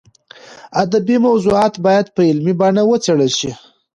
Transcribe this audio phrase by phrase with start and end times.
[0.83, 3.51] ادبي موضوعات باید په علمي بڼه وڅېړل شي.